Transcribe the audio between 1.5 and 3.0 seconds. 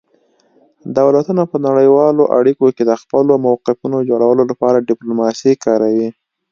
په نړیوالو اړیکو کې د